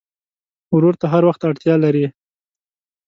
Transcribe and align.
ورور 0.75 0.95
ته 1.01 1.05
هر 1.13 1.23
وخت 1.29 1.41
اړتیا 1.49 1.75
لرې. 1.83 2.05